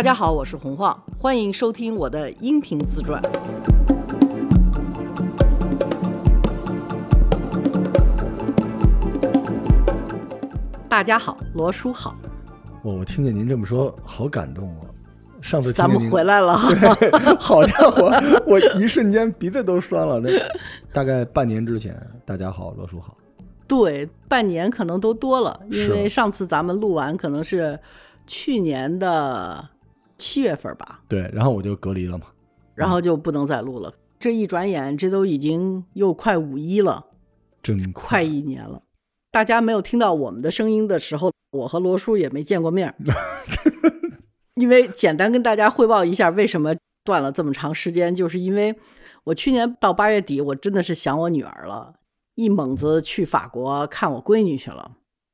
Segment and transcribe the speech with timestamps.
[0.00, 3.20] 大家好，我是洪晃，欢迎收听我的音频自传。
[10.88, 12.16] 大家好，罗叔好，
[12.82, 14.88] 我我听见您这么说，好感动啊！
[15.42, 16.58] 上次咱们回来了。
[16.98, 18.10] 对， 好家伙，
[18.46, 20.18] 我一瞬间鼻子都酸了。
[20.18, 20.30] 那
[20.94, 23.14] 大概半年之前，大家好，罗叔好。
[23.68, 27.78] 对，半年可能都多了，因为上次咱们录完可能是
[28.26, 29.68] 去年的
[30.20, 32.26] 七月份吧，对，然后我就隔离了嘛。
[32.74, 33.92] 然后就不能再录了。
[34.18, 37.06] 这一转眼，这都已经又快五一了，
[37.62, 38.82] 真快一年了。
[39.30, 42.94] 大家没有听到我们的声音的时候，我和罗叔也没见过面儿。
[44.56, 46.74] 因为简单跟大家汇报一下，为什么
[47.04, 48.74] 断了这么长时间，就是因为
[49.24, 51.94] 我去年到八月底，我真的是想我女儿了，
[52.34, 54.92] 一猛子去法国看我闺女去了。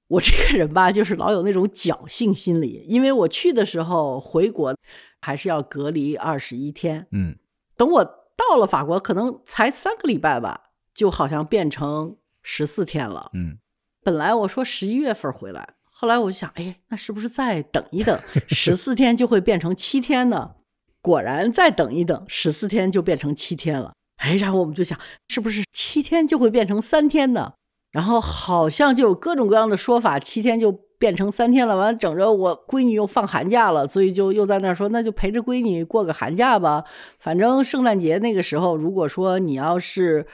[0.08, 4.76] 我这个人吧，就是老有那种侥幸心理，因为我去的时候回国
[5.20, 7.36] 还是要隔离二十一天，嗯，
[7.76, 13.30] 等我到了法国，可能才三个礼拜吧，就好像变成十四天了。
[13.34, 13.58] 嗯，
[14.02, 20.54] 本来我说十一月份回来，后来我就想，哎，那是不是再等一等，十四天就会变成七天呢？
[21.00, 23.92] 果然再等一等，十四天就变成七天了。
[24.16, 27.54] 哎，然后我们就想，是不是七天就会变成三天呢？
[27.96, 31.74] 然后好像就有各种各样的说法，七天就变成三天了。
[31.74, 36.84] 完了，整着我闺女又放寒假了，所以就又在那说，那就陪着闺女过个寒假吧。
[37.18, 40.26] 反正圣诞节那个时候，如果说你要是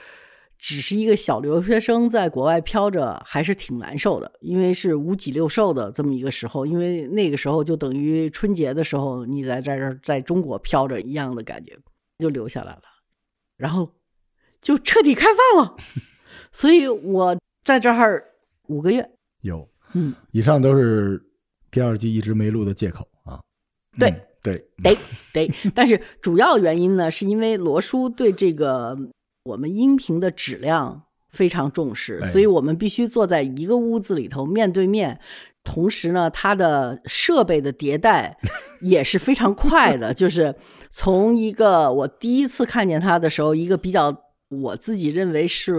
[0.59, 6.65] 只是一个小留学生在国外飘着，还是挺难受的，因为是五脊六兽的这么一个时候。
[6.65, 11.77] 因为那个时候就等于春节的时候，你在这儿在中国飘着一样的感觉，
[12.19, 12.81] 就留下来了，
[13.55, 13.89] 然后
[14.61, 15.77] 就彻底开放了。
[16.51, 18.23] 所以我在这儿
[18.67, 19.09] 五个月，
[19.41, 19.67] 有。
[19.93, 21.21] 嗯，以上都是
[21.69, 23.39] 第二季一直没录的借口啊。
[23.99, 24.95] 对嗯对，得
[25.31, 28.97] 得，但是主要原因呢，是因为罗叔对这个
[29.43, 35.19] 我们音频的质量非常重视，哎所以我们必须坐在一个屋子里头面对面。
[35.63, 38.37] 同时呢，它的设备的迭代
[38.81, 40.53] 也是非常快的，就是
[40.89, 44.13] 从一个我第一次看见他的时候，一个比较
[44.49, 45.73] 我自己认为是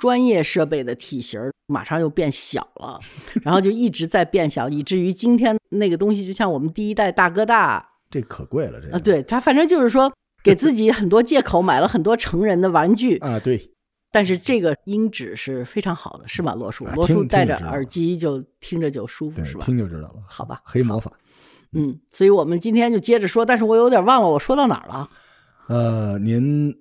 [0.00, 2.98] 专业设备的体型，马上又变小了，
[3.42, 10.12] 然后就一直在变小，以至于今天那个东西就像我们第一代大哥大这可贵了，这个啊，对他反正就是说
[10.42, 13.60] 给自己很多借口，买了很多成人的玩具，啊，对，
[14.10, 19.64] 但是这个音质是非常好的，是吧，罗叔罗叔戴着耳机就听着就舒服，是，吧？
[19.64, 20.14] 听就知道了。
[20.26, 21.12] 好吧黑魔法。
[21.72, 25.08] 嗯，所以我们今天就接着说，但是我有点忘了我说到哪儿了。
[25.68, 26.74] 呃，您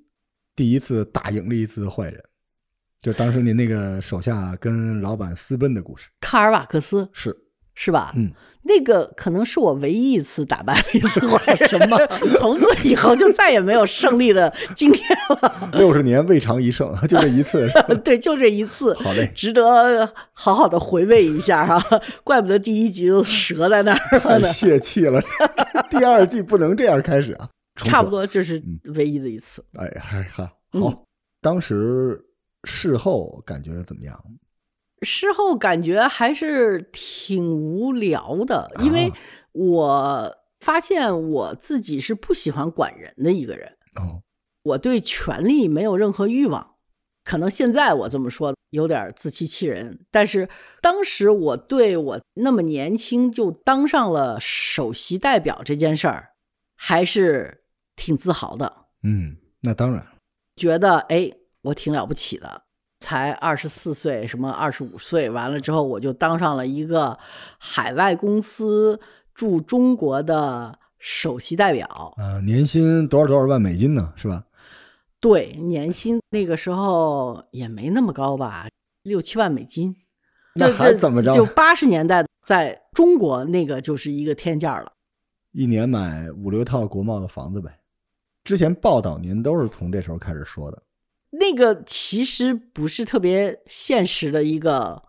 [0.55, 2.19] 第一次打赢了一次坏人，
[3.01, 6.09] 就当时您那个手下跟老板私奔的故事。
[6.19, 7.35] 卡尔瓦克斯是，
[7.73, 8.11] 是吧？
[8.17, 8.29] 嗯，
[8.63, 11.97] 那个可能是我唯一一次打败了一次坏人，什么？
[12.39, 15.69] 从此以后就再也没有胜利的今天了。
[15.71, 17.93] 六十年未尝一胜，就这一次是吧？
[18.03, 18.93] 对，就这一次。
[18.95, 24.51] 好嘞，值得好好的回味一下哈、怪不得第一集就折在那儿了。
[24.51, 25.21] 泄气了。
[25.89, 28.09] 第二季不能这样开始啊，差不。
[28.09, 28.61] 多就是
[28.95, 29.63] 唯一的一次。
[29.77, 31.03] 哎呀，嗨哈，嗯好。
[31.41, 32.21] 当时
[32.63, 34.23] 事后感觉怎么样？
[35.01, 39.15] 事后感觉还是挺无聊的，因为啊
[39.53, 44.21] 我发现我自己是不喜欢管人的一个人，哦，
[44.63, 46.75] 我对权力没有任何欲望。
[47.23, 50.49] 可能现在我这么说有点自欺欺人，但是
[50.81, 56.29] 当时我对我那么年轻就当上了首席代表这件事儿，
[56.75, 57.63] 还是
[57.95, 58.87] 挺自豪的。
[59.03, 60.05] 嗯，那当然，
[60.55, 61.31] 觉得哎，
[61.61, 62.63] 我挺了不起的，
[62.99, 67.17] 才二十四岁，什么二十五岁，完了之后我就当上了一个
[67.57, 68.99] 海外公司
[69.33, 72.13] 驻中国的首席代表。
[72.17, 74.13] 呃，年薪多少多少万美金呢？
[74.15, 74.45] 是吧？
[75.19, 78.67] 对，年薪那个时候也没那么高吧，
[79.03, 79.95] 六七万美金。
[80.55, 84.91] 那还怎么着就八十年代在中国那个就是一个天价了。
[85.51, 87.79] 一年买五六套国贸的房子呗。
[88.43, 90.81] 之前报道您都是从这时候开始说的。
[91.31, 95.03] 那个其实不是特别现实的一个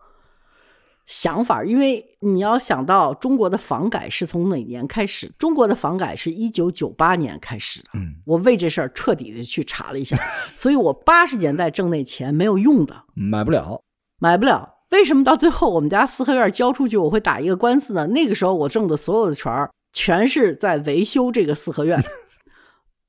[1.07, 5.31] 想法，因为你要想到中国的房改是从哪年开始？
[5.37, 7.89] 中国的房改是一九九八年开始的。
[7.95, 10.17] 嗯，我为这事儿彻底的去查了一下，
[10.55, 13.81] 所以我八十年代挣那钱没有用的，买不了。
[14.19, 14.75] 买不了。
[14.91, 18.07] 为什么到最后我们家四合院交出去，我会打一个官司呢？
[18.07, 22.01] 那个时候我挣的所有的钱儿，全是在维修这个四合院。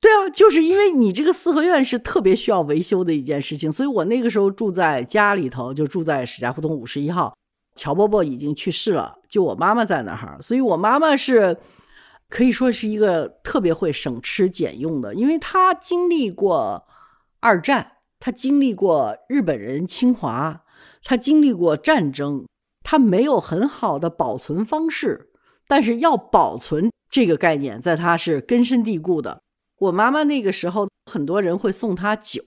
[0.03, 7.33] 对啊，就是因为你这个四合院是特别需要维修的一件事情，所以我那个时候住在家里头，就住在史家胡同五十一号。
[7.73, 11.57] 乔伯伯已经去世了，就我妈妈在那儿，所以我妈妈是
[12.27, 16.85] 可以说是一个特别会省吃俭用的，因为她经历过
[17.39, 20.63] 二战，她经历过日本人侵华，
[21.01, 22.45] 她经历过战争，
[22.83, 25.29] 她没有很好的保存方式，
[25.65, 29.42] 但是要保存这个概念，在她是根深蒂固的。
[29.83, 32.41] 我妈妈那个时候，很多人会送她酒，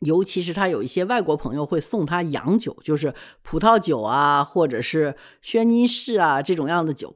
[0.00, 7.14] 尤其是她有一些外国朋友会送她洋酒，就是葡萄酒啊，或者是轩尼诗啊这种样的酒。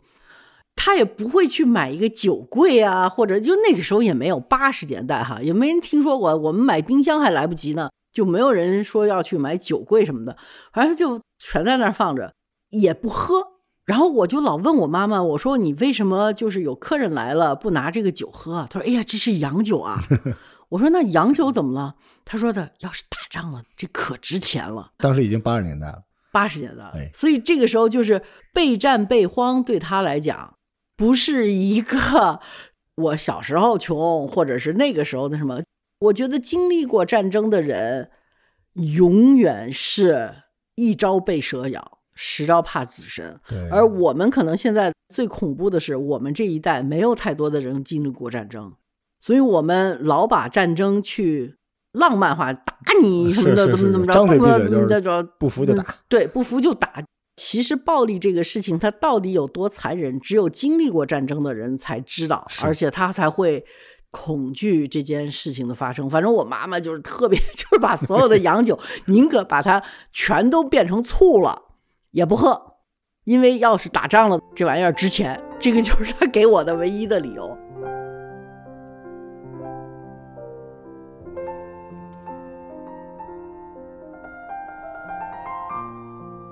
[0.76, 6.37] 她也不会去买一个酒柜啊，或者就那个时候也没有八十年代哈，也没人听说过。
[6.37, 10.37] 我们买冰箱还来不及呢，就没有人说要去买酒柜什么的，
[10.72, 12.34] 反正就全在那儿放着，
[12.70, 13.53] 也不喝。
[13.84, 18.66] 然后我就老问我妈妈，我说你为什么就是有客人来了不拿这个酒喝？
[18.70, 20.00] 她说：“哎呀，这是洋酒啊。
[20.70, 26.02] ”我说：“那洋酒怎么了？”她说的：“要是打仗了，这可值钱了。”当时已经八十年代了，
[26.32, 28.22] 八十年代，所以这个时候就是
[28.54, 30.56] 备战备荒，对他来讲
[30.96, 32.40] 不是一个
[32.94, 35.60] 我小时候穷，或者是那个时候的什么。
[36.00, 38.10] 我觉得经历过战争的人，
[38.72, 40.34] 永远是
[40.75, 41.98] 一朝被蛇咬。
[42.14, 43.38] 十招怕子身，
[43.70, 48.72] 而我们可能现在最恐怖的是，我们这一代没有太多的人经历过战争，
[49.20, 51.56] 所以我们老把战争去
[51.93, 54.44] 浪漫化，打你什么的，怎么怎么着，张嘴闭
[54.87, 57.02] 嘴就不服就打，对，不服就打。
[57.37, 63.64] 其实暴力这个事情，它到底有多残忍，只有经历过战争的人才知道，而且他才会
[64.12, 66.08] 恐惧这件事情的发生。
[66.08, 69.82] 反正我妈妈就是特别， 就是把所有的洋酒，宁可把它
[70.12, 71.63] 全都变成醋了。
[72.14, 72.76] 也不喝，
[73.25, 75.43] 因为要是打仗了，这玩意儿值钱。
[75.58, 77.58] 这个就是他给我的唯一的理由。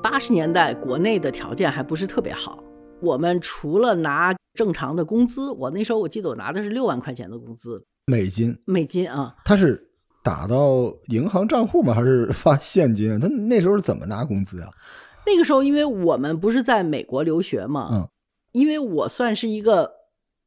[0.03, 2.59] 八十年代国内的条件还不是特别好，
[3.01, 9.37] 我们除了拿正常的工资，我那时候我记得我拿的是六万块钱的工资，美金，美金啊。
[9.45, 9.81] 他是
[10.25, 11.95] 打到银行账户吗？
[11.95, 13.21] 还是发现金？
[13.21, 14.69] 他那时候是怎么拿工资啊？
[15.27, 18.09] 那个时候，因为我们不是在美国留学嘛，嗯，
[18.53, 19.91] 因为我算是一个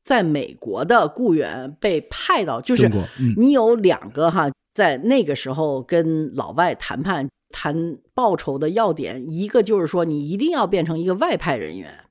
[0.04, 2.90] 在美国的雇员，被派到，就是
[3.38, 12.05] 你有两个哈，在那个时候跟老外谈判谈报酬的要点，一个就是说你一定要变成一个外派人员。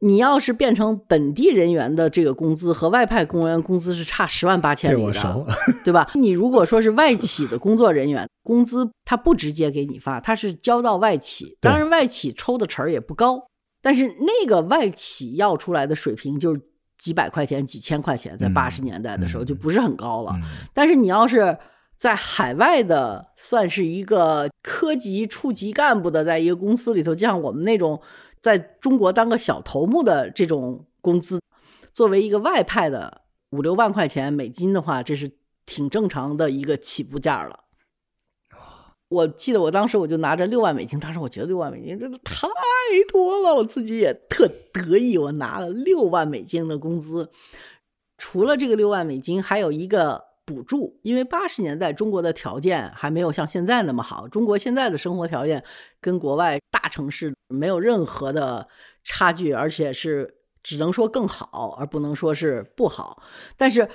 [0.00, 5.46] 你要是变成本地人员的这个工资和外派公务员工资是差十万八千里的，
[5.84, 6.06] 对吧？
[6.14, 13.42] 你如果说是外企的工作人员，工资他不直接给你发，他是交到外企，当然外企抽的成儿也不高，
[13.80, 16.60] 但是那个外企要出来的水平就是
[16.98, 20.34] 几百块钱、几千块钱，在八十年代的时候就不是很高了。
[20.74, 21.56] 但是你要是
[21.96, 27.98] 在海外的，算是一个科级处级干部的，在一个公司里头，就像我们那种。
[28.46, 31.42] 在中国当个小头目的这种工资，
[31.92, 35.28] 作为一个外派的五六万块钱美金的话，这是
[35.64, 37.64] 挺正常的一个起步价了。
[39.08, 42.46] 我记得我当时我就拿着六万美金，当时我觉得六万美金真的太
[43.08, 47.28] 多了，我自己也特得意，我拿了六万美金的工资。
[48.16, 50.25] 除了这个六万美金，还有一个。
[50.46, 54.28] 补助，因为八十年代中国的条件还没有像现在那么好。
[54.28, 55.62] 中国现在的生活条件
[56.00, 58.66] 跟国外大城市没有任何的
[59.02, 63.22] 差距，而且是只能说更好，而不能说是不好。
[63.56, 63.88] 但是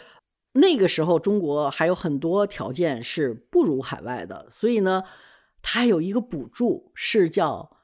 [0.51, 5.03] 那个时候中国还有很多条件是不如海外的，所以呢，
[5.62, 7.77] 它有一个补助是叫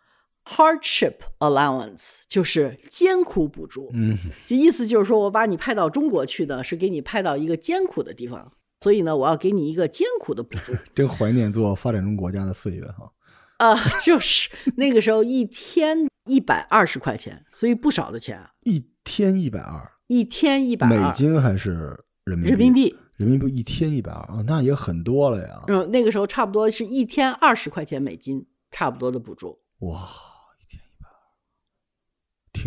[0.47, 3.89] hardship allowance，就是艰苦补助。
[3.93, 8.51] 嗯，就意思就是说我把你派到中国去的是给你派到一个艰苦的地方。
[8.79, 10.71] 所以呢，我要给你一个艰苦的补助。
[10.93, 13.11] 真怀念做发展中国家的岁月哈。
[13.57, 13.75] 啊，
[14.05, 18.39] 就是那个时候一天一百二十块钱，所以不少的钱。
[18.65, 22.49] 一天一百二，一天一百美金还是人民币？
[22.49, 25.63] 人民币，人民币一天一百二啊，那也很多了呀。
[25.67, 29.57] 嗯，那个时候差不多是一天二十块钱美金，差不多的补助。
[29.79, 30.07] 哇，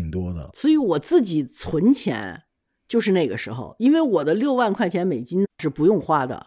[0.01, 0.51] 挺多的。
[0.55, 2.43] 所以我自己存钱。
[2.91, 6.45] 就是那个时候，因为我的六万块钱美金是不用花的，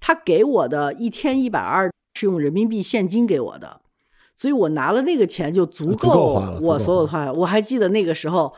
[0.00, 3.80] 他给我的一天一百二是用人民币现金给我的，
[4.34, 7.32] 所以我拿了那个钱就足够我所有的花。
[7.32, 8.52] 我还记得那个时候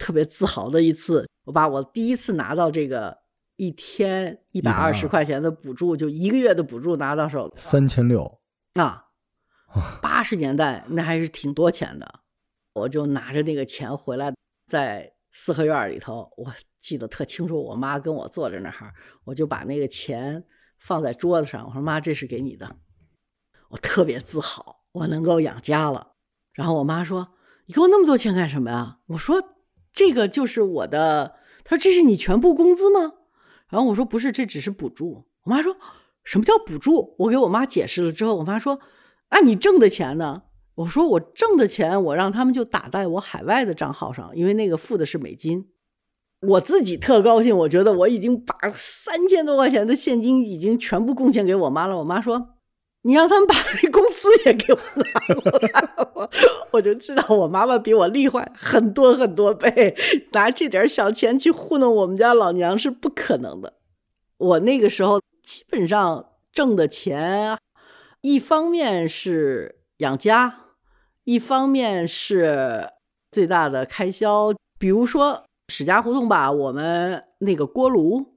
[0.00, 3.16] 特别自豪的一次，我把我第一次拿到这个
[3.54, 8.40] 一天一百二十块钱的补助，就一个月的补助拿到手三千六
[8.74, 9.04] 啊，
[10.02, 12.20] 八十年代那还是挺多钱的，
[12.80, 14.34] 我就拿着那个钱回来
[14.66, 15.12] 在。
[15.32, 17.62] 四合院里头，我记得特清楚。
[17.62, 20.44] 我妈跟我坐在那儿，我就把那个钱
[20.80, 21.64] 放在桌子上。
[21.68, 22.68] 我说：“妈，这是给你的。”
[23.70, 26.14] 我特别自豪，我能够养家了。
[26.52, 27.28] 然后我妈说
[27.66, 29.40] ：“你给我那么多钱干什么呀？”我说
[29.94, 33.12] ：“这个就是我的她说这是你全部工资吗？
[33.68, 35.28] 然后我说不是，这只是补助。
[35.44, 35.76] 我妈说
[36.24, 37.14] 什么叫补助？
[37.20, 38.80] 我给我妈解释了之后，我妈说
[39.28, 40.42] 啊，你挣的钱呢？
[40.80, 45.68] 我说我挣的钱，我让他们就打在我海外的账号上，因为那个付的是美金。
[46.40, 51.98] 我自己特高兴，我觉得我已经把三千多块钱的现金已经全部贡献给我妈了。
[51.98, 52.54] 我妈说
[53.04, 56.30] ：“你让他们把那工资也给我拿过来。”我
[56.70, 59.94] 我就知道我妈妈比我厉害很多很多倍，
[60.32, 63.74] 拿这点小钱去糊弄我们家老娘是不可能的。
[64.38, 67.58] 我那个时候基本上挣的钱，
[68.22, 70.59] 一方面是养家，
[71.24, 72.90] 一方面是
[73.30, 75.44] 最大的开销，比如说。
[75.72, 78.34] 史家胡同吧，我们那个锅炉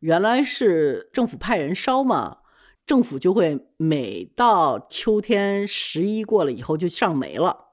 [0.00, 2.38] 原来是政府派人烧嘛，
[2.84, 7.63] 政府就会每到秋天十一过了以后就上煤了，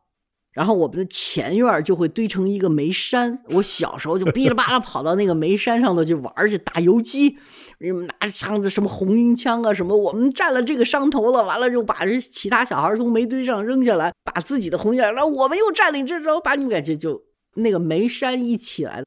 [0.51, 3.41] 然后我们的前院就会堆成一个煤山。
[3.49, 7.37] 我小时候就哔哩吧啦跑到那个煤山上头去玩去打游击，
[7.79, 17.21] 拿着枪子什么红缨枪啊什么，我们占了这个山头了，完了就把这其他小孩从煤堆上扔下来，把自己的红缨，然后我们又占领这，之后把你们感觉就。
[17.55, 19.03] 那个煤山一起来，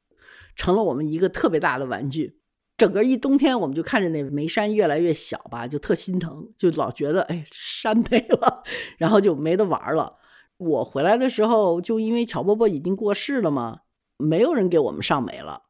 [0.55, 2.37] 成了我们一个特别大的玩具。
[2.77, 8.61] 整个一冬天，我们就看着那煤山越来越小吧，就特心疼，就老觉得哎，山没了，
[8.99, 10.13] 然后就没得玩了。
[10.57, 13.79] 我回来的时候，就因为乔伯伯已经过世了嘛，
[14.17, 15.63] 没有人给我们上煤了。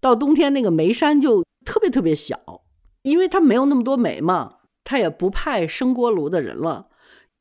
[0.00, 2.62] 到冬天，那个煤山就特别特别小，
[3.02, 6.88] 因为他没有那么多煤嘛，他也不派生锅炉的人了。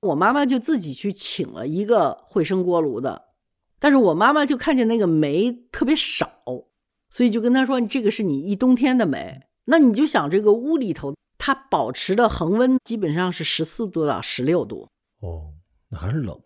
[0.01, 3.25] 我妈妈就自己去请了一个会生锅炉的。
[3.79, 6.27] 但是我妈妈就看见那个煤特别少，
[7.11, 14.87] 所以就跟他说：“这个是你一冬天的煤。”那你就想，这个屋里头它保持的恒温基本上是十四度到十六度。
[15.21, 15.53] 哦，
[15.89, 16.39] 那还是冷？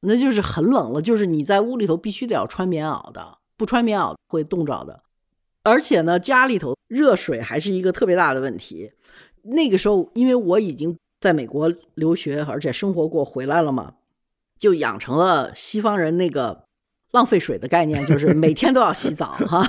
[0.00, 5.02] 那就是很冷了，就是你在屋里头必须得要穿棉袄的，不穿棉袄会冻着的。
[5.62, 8.92] 而且呢，家里头热水还是一个特别大的问题。
[9.42, 13.94] 那个时候，因为我已经在美国留学，而且生活过回来了嘛，
[14.58, 16.64] 就养成了西方人那个。
[17.12, 19.66] 浪费水的概念就是 每天都要洗澡哈，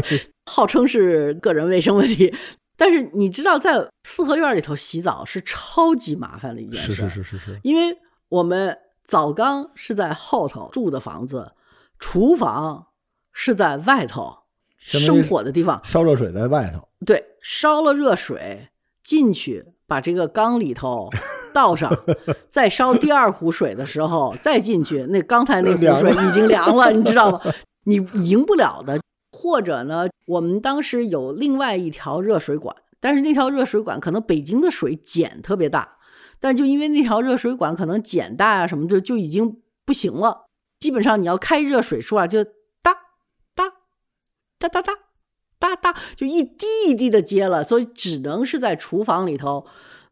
[0.44, 2.30] 号称是个人卫生问题，
[2.76, 7.96] 但是你知道在四合院里头洗澡是超级麻烦的一件事，是是是是是，因为
[8.28, 11.52] 我们澡缸是在后头住的房子，
[11.98, 12.86] 厨房
[13.32, 14.38] 是在外头
[14.78, 18.68] 生火的地方，烧热水在外头，对，烧了热水
[19.02, 21.10] 进去，把这个缸里头。
[21.54, 21.94] 倒上，
[22.48, 27.40] 再烧第二壶水的时候，再进去，那刚才那壶水已经凉了， 你知道吗？
[27.84, 28.98] 你赢不了的。
[29.32, 35.96] 或者呢，我们当时有另外一条热水管，但是那条热水管可能北京的水碱特别大，
[36.42, 40.48] 但就因为那条热水管可能碱大啊什么的，就已经不行了。
[40.80, 42.92] 基本上你要开热水出来，就哒
[43.54, 43.72] 哒
[44.58, 44.92] 哒哒哒
[45.60, 49.64] 哒哒，就一滴一滴的接了，所以只能是在厨房里头。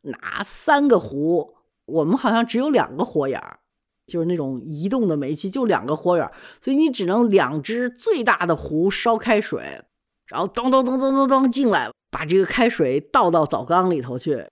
[0.03, 3.59] 拿三个壶，我们好像只有两个火眼儿，
[4.07, 9.83] 就是那种移动的煤气，就两个火眼儿，所以你只能两只最大的壶烧开水，
[10.29, 14.47] 然后咚咚咚咚咚咚进来，把这个开水倒到澡缸里头去。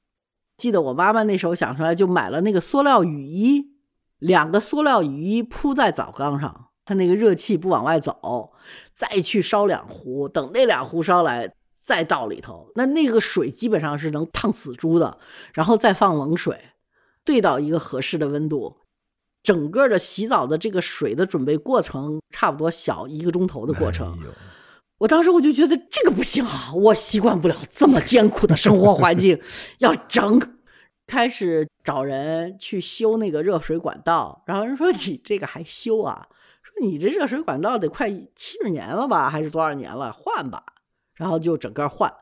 [0.59, 3.65] 记得我妈妈那时候想出来，就买了那个塑料雨衣，
[4.19, 8.53] 两个塑料雨衣铺在澡缸上，它那个热气不往外走，
[8.93, 11.55] 再去烧两壶，等那两壶烧来。
[11.81, 15.17] 再倒里头，那那个水基本上是能烫死猪的，
[15.55, 16.61] 然后再放冷水，
[17.25, 18.77] 兑到一个合适的温度，
[19.43, 24.19] 整个的洗澡的这个水的准备过程差不多小一个钟头的过程。
[24.99, 29.41] 我当时我就觉得这个不行啊，我习惯不了这么艰苦的生活环境，
[29.79, 30.41] 要整。
[31.07, 36.29] 开始找人去修那个热水管道，然后人说你这个还修啊？
[36.63, 40.13] 说你这热水管道得快七十年了吧，还是多少年了？
[40.13, 40.63] 换吧。
[41.15, 42.13] 然后就整个换，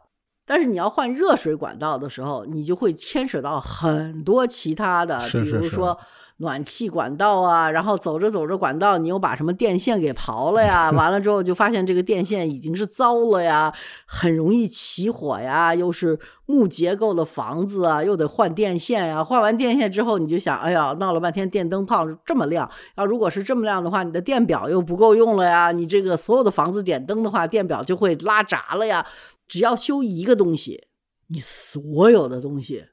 [0.47, 5.99] 但是你要换热水管道的时候，你就会牵扯到很多其他的，比如说
[6.39, 7.71] 暖气管道啊。
[7.71, 10.91] 然后走着走着管道，你又把什么电线给刨了呀？
[10.91, 13.73] 完了之后就发现这个电线已经是糟了呀，
[14.07, 15.75] 很容易起火呀。
[15.75, 19.25] 又是木结构的房子啊，又得换电线呀。
[19.25, 25.73] 换完电线之后，你就想，哎呀，闹了半天电灯泡这么亮，要如果是这么亮的话，你的电表又不够用了呀。
[25.73, 29.07] 你这个所有的房子点灯的话，电表就会拉闸了呀。
[29.49, 30.89] 只要修一个东西，
[31.29, 32.85] 你所有的东西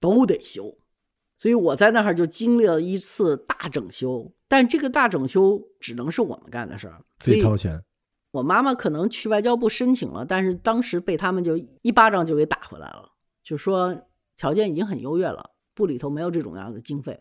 [0.00, 0.76] 都得修，
[1.38, 4.30] 所以我在那儿就经历了一次大整修。
[4.46, 7.82] 但这个大整修只能是我们干的事儿，自己掏钱。
[8.32, 13.10] 我妈妈可能去外交部申请了，但是当时被他们就一巴掌就给打回来了，
[13.42, 13.98] 就说
[14.36, 17.18] 条件已经很优越了，部里头没有这种样的经费。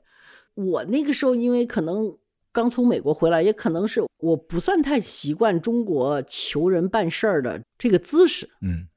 [0.55, 2.17] 我那个时候因为可能。
[2.53, 8.49] 刚从美国回来，也可能是我不算太习惯中国求人办事儿的这个姿势。
[8.61, 8.87] 嗯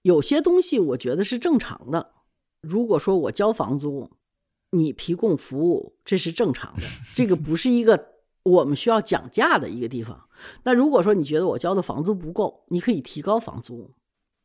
[0.00, 2.12] 有些东西我觉得是正常的。
[2.62, 4.08] 如果说我交房租，
[4.72, 6.82] 你提供服务，这是正常的，
[7.14, 8.08] 这个不是一个
[8.42, 10.28] 我们需要讲价的一个地方。
[10.64, 13.94] 那如果说你觉得我交的房租不够，你可以提高房租。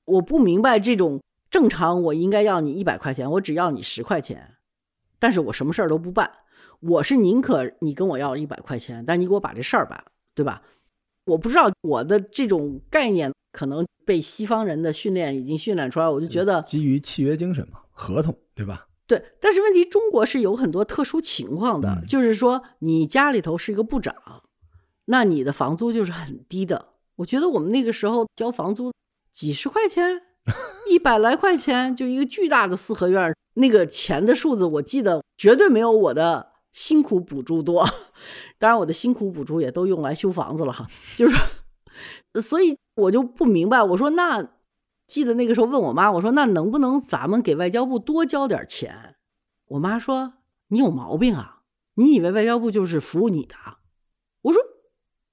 [0.05, 4.55] 我不明白这种正常，我应该要你一百块钱，我只要你十块钱，
[5.17, 6.31] 但是我什么事儿都不办。
[6.79, 10.03] 我是宁可你跟我要一百块钱，但你给我把这事儿办，
[10.36, 10.62] 对吧？
[11.25, 18.87] 我不知道我的这种概念可能被西方人的训练已经训练出来，我就觉得基于契约精神嘛，合同对吧？
[19.07, 19.23] 对。
[19.39, 24.13] 但是问题，中国是有很多特殊情况的，嗯就是说你家里头是一个部长，
[25.05, 26.89] 那你的房租就是很低的。
[27.15, 28.91] 我觉得我们那个时候交房租
[29.31, 30.21] 几十块钱，
[30.89, 37.83] 一百来块钱，就一个巨大的四合院，那个钱的数字，我记得绝对没有我的辛苦补助多。
[38.59, 40.85] 当然，我的辛苦补助也都用来修房子了哈，
[41.15, 41.37] 就是，
[42.41, 44.47] 所以我就不明白，我说那
[45.07, 49.15] 记得那个时候问我妈，我说那能不能咱们给外交部多交点钱？
[49.69, 50.33] 我妈说
[50.67, 51.61] 你有毛病啊，
[51.95, 53.79] 你以为外交部就是服务你的啊？
[54.41, 54.61] 我说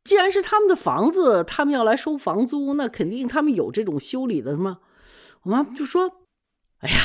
[0.05, 4.79] 既然是他们的房子，他们要来收房租，那肯定他们有这种修理的什么。
[5.43, 6.21] 我妈就说
[6.81, 6.99] ：“哎呀，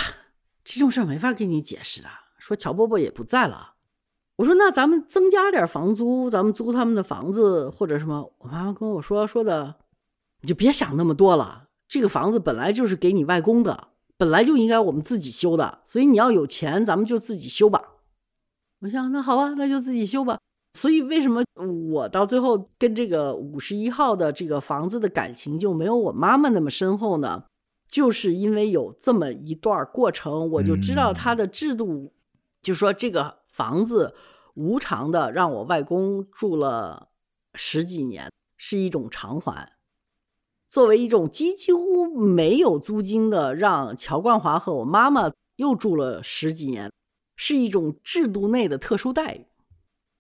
[0.64, 2.10] 这种事没法跟你解释的。
[2.38, 3.76] 说乔伯伯也不在了。”
[4.38, 9.76] 我说：“那咱们增加点房租，咱们租他们的房子或者什么。”我妈妈跟我说：“说的，
[10.42, 11.69] 你就别想那么多了。
[11.90, 17.96] 这个房子本来就是给你外公的，本来就应该我们自己修的，所以你要有钱，咱们就自己修吧。”
[18.82, 20.40] 我想，那好吧，那就自己修吧。
[20.76, 21.44] 所以为什么
[21.92, 27.44] 我到最后跟这个五十一号的这个房子的感情就没有我妈妈那么深厚呢？
[27.90, 32.14] 就是因为有这么一段过程，我就知道它的制度，
[32.62, 34.14] 就说这个房子
[34.54, 37.10] 无偿的让我外公住了
[37.56, 39.74] 十几年，是一种偿还。
[40.70, 46.92] 作为一种几几乎没有租金的，让乔冠华和我妈妈又住了十几年，
[47.36, 49.46] 是一种制度内的特殊待遇。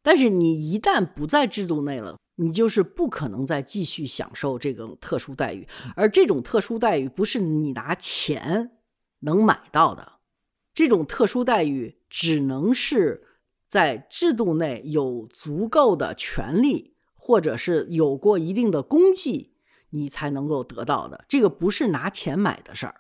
[0.02, 8.72] 但是你一旦不在制度内了，你就是不可能再继续享受这种特殊待遇，而这种特殊待遇不是你拿钱
[9.20, 10.14] 能买到的，
[10.74, 13.24] 这种特殊待遇只能是
[13.68, 19.54] 在制度内有足够的权利，或者是有过一定的功绩，
[19.90, 21.24] 你才能够得到的。
[21.28, 22.96] 这个不是拿钱买的事儿。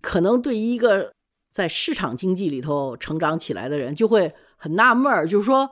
[0.00, 1.12] 可能对于一个
[1.50, 5.70] 在市场经济里头成长起来的人，就会很纳闷儿，就是说。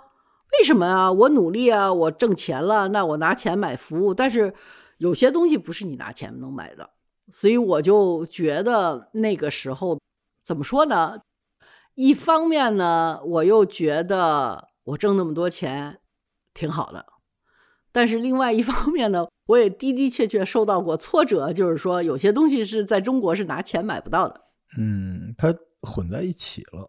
[0.59, 1.13] 为什么啊？
[1.13, 4.55] 我努力啊，我挣钱了，那我拿钱买服务，但是
[4.97, 6.89] 有些东西不是你拿钱能买的，
[7.31, 10.01] 所以我就觉得那个时候
[10.43, 11.21] 怎么说呢？
[11.97, 16.01] 一方面呢，我又觉得我挣那么多钱
[16.55, 17.05] 挺好的，
[17.99, 24.41] 但是另外一方面呢，我也的的确确受到过挫折，就是说有些东西是在中国是拿钱买不到的。
[24.79, 26.89] 嗯，它混在一起了。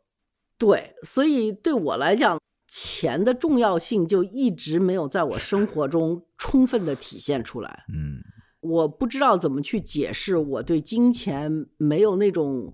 [0.56, 2.40] 对，所以对我来讲。
[2.72, 7.84] 钱的重要性就一直没有在我生活中充分的体现出来。
[7.92, 8.22] 嗯，
[8.60, 12.72] 我不知道怎么去解释我对金钱没有那种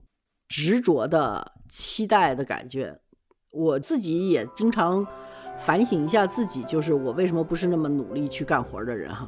[0.49, 2.99] 执着的期待的感觉。
[3.51, 5.07] 我自己也经常
[5.59, 9.27] 反省一下自己，就是我为什么不是那么努力去干活的人哈。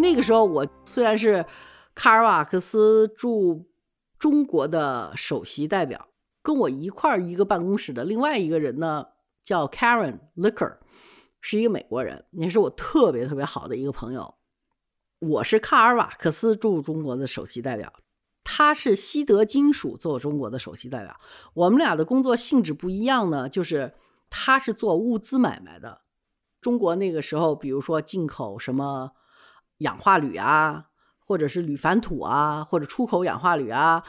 [0.00, 1.44] 那个时候，我虽然是
[1.94, 3.68] 卡尔瓦克斯驻
[4.16, 6.06] 中国的首席代表，
[6.40, 9.06] 跟我一块儿一个办公室的另外一个人呢，
[9.42, 10.76] 叫 Karen Licker，
[11.40, 14.37] 是一个美国人，也是我特别特别好的一个朋友。
[15.20, 17.92] 我是卡尔瓦克斯驻中国的首席代表，
[18.44, 21.18] 他是西德金属做中国的首席代表。
[21.54, 23.94] 我们俩的工作性质不一样呢，就是
[24.30, 26.02] 他是做物资买卖的。
[26.60, 29.12] 中国那个时候，比如说进口什么。
[29.78, 30.86] 氧化铝啊，
[31.24, 34.02] 或者是铝矾土啊，或者出口氧化铝啊，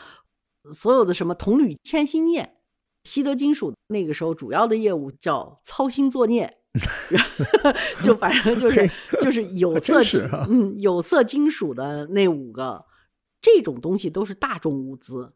[0.71, 2.55] 所有的什么铜铝铅锌镍，
[3.03, 6.58] 西德金属那个时候主要的业务叫操心作镍，
[8.03, 8.89] 就反正就是
[9.21, 12.85] 就是有色啊、嗯有色金属的那五个
[13.41, 15.33] 这种东西都是大众物资，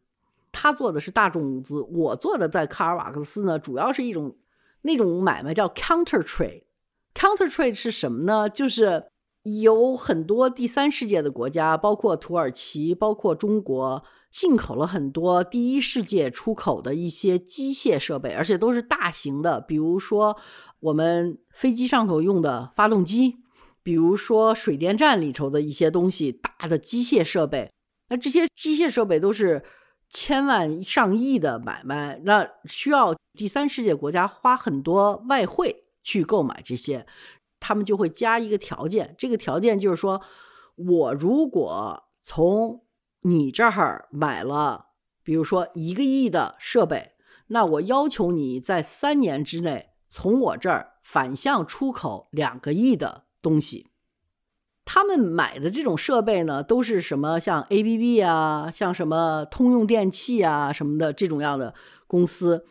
[0.52, 4.36] 他做的是大众物资，我做的在卡尔瓦克斯呢，主要是一种
[4.84, 8.48] 那种买卖叫 counter trade，counter trade 是什么呢？
[8.50, 9.06] 就是
[9.44, 20.38] 有很多第三世界的国家，包括土耳其，包括中国，进口了很多第一世界出口的一些机械设备，而且都是大型的，比如说
[20.84, 23.38] 我们飞机上头用的发动机，
[23.84, 27.72] 比如说水电站里头的一些东西，大的机械设备。
[28.10, 29.64] 那这些机械设备都是
[30.10, 37.08] 千万上亿的买卖，那需要第三世界国家花很多外汇去购买这些，
[37.62, 40.22] 他们就会加一个条件，这个条件就是说，
[40.76, 42.84] 我如果从
[43.22, 44.88] 你这儿买了，
[45.24, 47.14] 比如说一个亿的设备，
[47.48, 53.88] 那我要求你在三年之内从我这儿反向出口两个亿的东西。
[54.86, 61.74] 他们买的这种设备呢，都是什么像 ABB 啊，像什么通用电器啊什么的这种样的
[62.06, 62.64] 公司。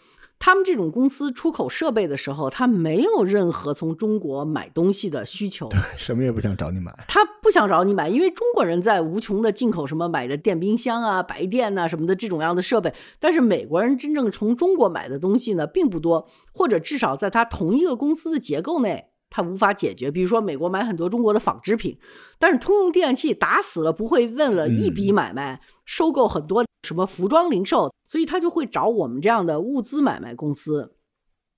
[0.45, 6.93] 他们这种公司出口设备的时候，他没有任何从中国买东西的需求， 什么也不想找你买。
[7.07, 19.12] 他不想找你买，因为中国人在无穷的进口什么买的电冰箱啊、白电呐、什么的这种样的设备，但是美国人真正从中国买的东西呢并不多，或者至少在他同一个公司的结构内。
[19.35, 21.99] 它无法解决，比如说美国买很多中国的纺织品，
[22.39, 30.97] 但是通用电器打死了不会为了一笔买卖收购很多什么服装零售，所以他就会找我们这样的物资买卖公司，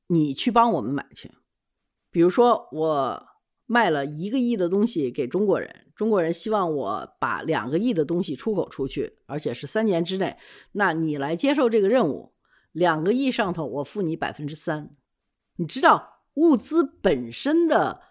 [0.06, 1.32] 你去帮我们买去。
[2.12, 3.26] 比如说我
[3.66, 10.36] 卖了一个亿的东西给中国人，中国人希望我把两个亿的东西出口出去，而且是三年之内，
[10.70, 12.34] 那你来接受这个任务，
[12.70, 14.94] 两个亿上头我付你百分之三，
[15.56, 16.12] 你知道。
[16.34, 18.02] 物资本身的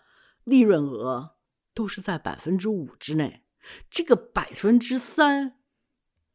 [0.43, 1.35] 利润额
[1.73, 3.43] 都是在百分之五之内，
[3.89, 5.57] 这个百分之三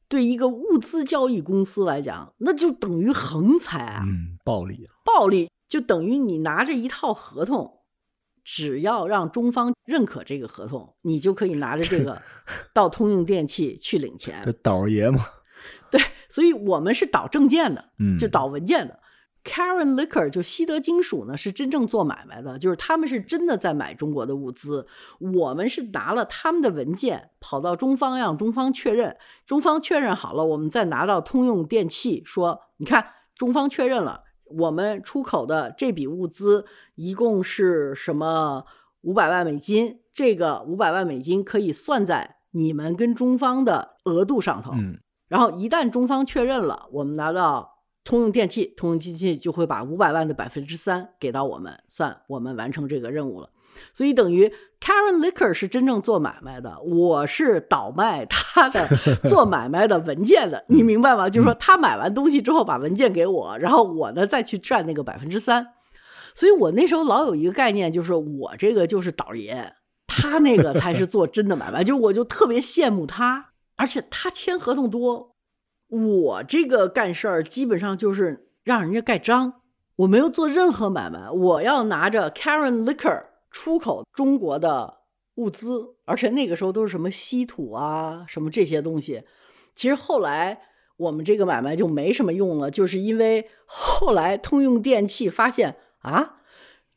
[0.08, 4.02] 对一个物资交易公司来讲，那就等于横财啊！
[4.06, 4.94] 嗯，暴利啊！
[5.04, 7.82] 暴利就等于你拿着一套合同，
[8.42, 12.22] 只要让中方认可这个合同，你就可以拿着这个
[12.72, 14.42] 到通用电器去领钱。
[14.44, 15.20] 这倒爷嘛，
[15.90, 19.00] 对，所以我们是导证件的，嗯，就导文件的。
[19.48, 24.86] Karen Liquor 就西德金属呢，是真正做买卖的，就是他们是真的在买中国的物资。
[25.18, 38.66] 我们是拿了他们的文件，跑到中方让中方确认，中方确认好了，我们再拿到通用电气说，你看中方确认了，我们出口的这笔物资一共是什么
[39.00, 44.72] 五百万美金，这个五百万美金可以算在你们跟中方的额度上头。
[44.74, 47.77] 嗯，然后一旦中方确认了，我们拿到。
[48.08, 53.50] 通用电气，通用电器就会把五百万的百分之三给到我们，算我们完成这个任务了。
[53.92, 58.88] 所以等于 Karen Licker 是真正做买卖的，我是倒卖他的
[59.24, 61.28] 做买卖的文件的， 你明白吗？
[61.28, 65.74] 就是说他买完东西之后把文件给我，然后我呢再去占那个百分之三。
[66.34, 69.74] 所以我那时候老有一个概念，就是我这个就是倒爷，
[70.06, 75.34] 他那个才是做真的买卖， 就我就特别羡慕他，而且他签合同多。
[75.88, 79.62] 我这个干事儿基本上就是让人家盖章，
[79.96, 84.98] 我没有做任何买卖，我要拿着 Karen Liquor 出口中国的
[85.36, 89.24] 物资，而且那个时候都是什么稀土啊，什么这些东西。
[89.74, 90.60] 其实后来
[90.98, 96.40] 我们这个买卖就没什么用了，就是因为后来通用电气发现啊，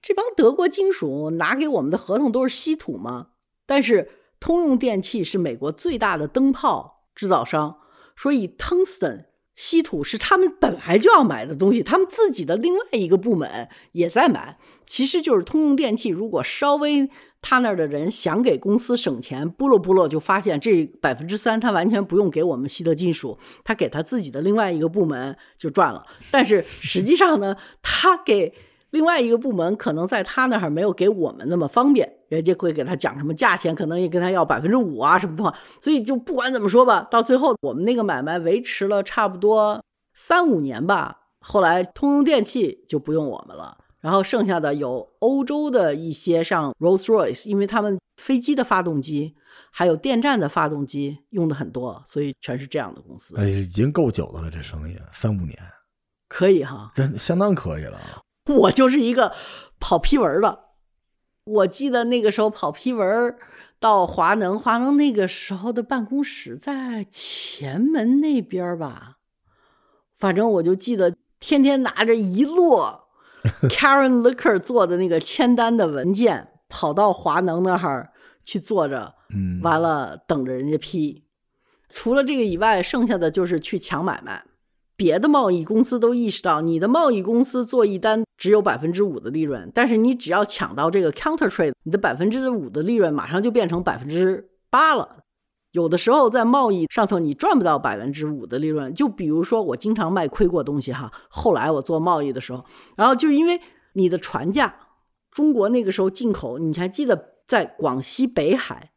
[0.02, 3.28] 这帮德国金属拿给我们的合同都是稀土吗？
[3.66, 4.10] 但是
[4.42, 7.78] 通用电气是美国最大的灯泡制造商。
[8.22, 14.60] 所以，tungsten 稀土是他们本来就要买的东西，他们自己的另外一个部门也在买。
[14.86, 17.10] 其实就是通用电气，如果稍微
[17.42, 26.06] 他那儿的人想给公司省钱，拨落拨落，就发现这百分之三他完全不用给我们西德金属，他给他自己的另外一个部门就赚了。
[26.30, 28.54] 但是实际上呢，他给。
[28.92, 39.84] 另外一个部门可能在他那儿没有给我们那么方便，人家会给他讲什么价钱，可能也跟他要百分之五啊什么的话，所以就不管怎么说吧，到最后我们那个买卖维持了差不多
[40.16, 41.18] 三五年吧。
[41.42, 49.36] 后来通用电气就不用我们了，然后剩下的有欧洲的一些像 Rolls-Royce，因为他们飞机的发动机
[49.70, 53.36] 还有电站的发动机用的很多，所以全是这样的公司。
[53.38, 55.58] 哎，已经够久的了，这生意三五年，
[56.30, 58.00] 可以哈，这相当可以了。
[58.46, 59.34] 我就是一个
[59.82, 60.71] 跑批文的。
[61.44, 63.36] 我记得那个时候跑批文
[63.80, 69.18] 到华能，华能那个时候的办公室在前门那边吧。
[70.20, 73.06] 反正我就记得天天拿着一摞
[73.70, 78.12] Karen Licker 做的那个签单的文件，跑到华能那儿
[78.46, 81.24] 去坐着，嗯，完了等着人家批。
[81.90, 84.46] 除了这个以外，剩下的就是去抢买卖。
[85.02, 95.24] 别的贸易公司都意识到，你的贸易公司做一单只有百分之五的利润，但是你只要抢到这个 counter trade，你的百分之五的利润马上就变成百分之八了。
[95.72, 101.12] 有的时候在贸易上头你赚不到百分之五的利润，就比如说我经常卖亏过东西哈。
[101.30, 102.64] 后来我做贸易的时候，
[102.96, 103.60] 然后就是因为
[103.94, 104.76] 你的船价，
[105.32, 108.92] 中国那个时候进口，你还记得在广西北海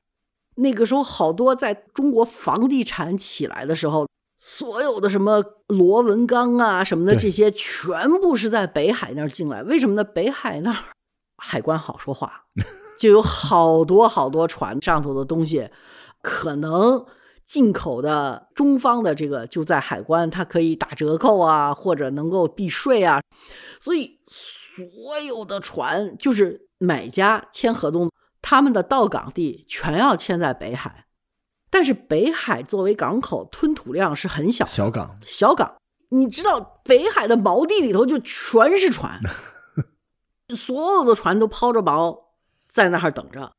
[0.57, 4.07] 那个时候好多在中国房地产起来的时候，
[4.47, 9.63] 所有的什么螺纹钢啊什么的这些，全部是在北海那儿进来。
[9.63, 10.05] 为什么呢？
[10.05, 10.77] 北海那儿
[11.43, 12.45] 海关好说话，
[12.99, 15.71] 就有好多好多船上头的东西，
[16.21, 17.07] 可能
[17.47, 23.23] 进口的中方的这个就在海关，它可以打折扣啊，或者能够避税啊，
[23.81, 28.11] 所以所有的船就是买家签合同，
[28.43, 31.04] 他们的到港地全要签在北海。
[31.75, 35.75] 但是北海作为港口，吞吐量是很小，小港，小港，
[36.11, 39.19] 你知道北海的锚地里头就全是船，
[40.55, 42.17] 所有的船都抛着锚
[42.69, 43.51] 在那儿等着。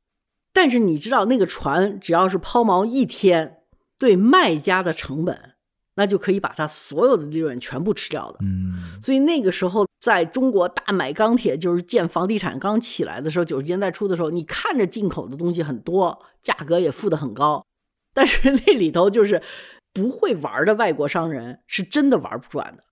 [0.53, 3.57] 但是你知道，那个船只要是抛锚一天，
[3.99, 5.55] 对卖家的成本，
[5.95, 8.37] 那就可以把它所有的利润全部吃掉的。
[8.39, 17.65] 嗯，所以那个时候，在中国大买钢铁，就是建房地产刚起来的时候，九十年代初的时候，你看着进口的东西很多，价格也付得很高，
[18.15, 19.41] 但是那里头就是
[19.93, 22.83] 不会玩的外国商人是真的玩不转的，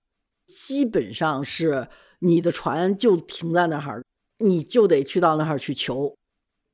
[0.46, 1.88] 基本上是
[2.20, 4.04] 你的船就停在那儿，
[4.40, 6.16] 你就得去到那儿去求，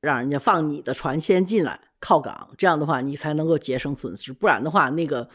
[0.00, 5.30] 让人家放你的船先进来靠港，这样的话你才能够节省损失，不然的话那个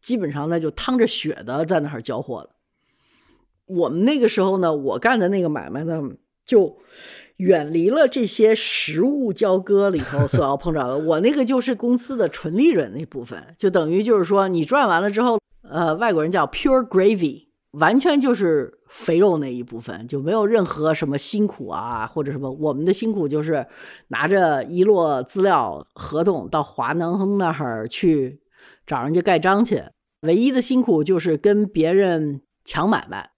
[0.00, 2.50] 基本上那就淌着血的在那儿交货的。
[3.66, 6.02] 我们那个时候呢，我干的那个买卖呢，
[6.44, 6.78] 就
[7.38, 10.98] 远离了这些实物交割里头所要碰着的。
[10.98, 22.50] 我那个就是公司的纯利润那部分，就等于就是说你赚完了之后，呃，外国人叫 pure gravy，完全就是肥肉那一部分，就没有任何什么辛苦啊或者什么。
[22.50, 23.66] 我们的辛苦就是
[24.08, 28.40] 拿着一摞资料合同到华南亨那儿去
[28.86, 29.82] 找人家盖章去，
[30.22, 33.32] 唯一的辛苦就是跟别人抢买卖。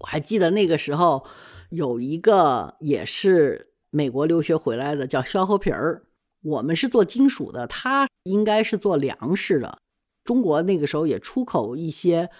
[0.00, 1.24] 我还记得那个时候
[1.70, 6.04] 有一个也是美国留学回来的，叫肖和平儿。
[6.42, 9.78] 我们是做金属的，他应该是做粮食的。
[10.24, 12.30] 中国那个时候也出口一些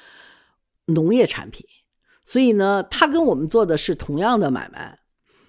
[0.87, 1.66] 农业产品，
[2.25, 4.99] 所以呢，他跟我们做的是同样的买卖，